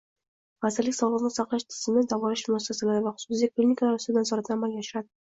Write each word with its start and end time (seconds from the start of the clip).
Vazirlik 0.65 0.95
sog‘liqni 0.99 1.29
saqlash 1.33 1.65
tizimi 1.73 2.01
davolash 2.13 2.43
muassasalari 2.53 3.03
va 3.07 3.11
xususiy 3.19 3.51
klinikalar 3.53 3.99
ustidan 3.99 4.23
nazoratni 4.27 4.57
amalga 4.57 4.81
oshiradi. 4.85 5.09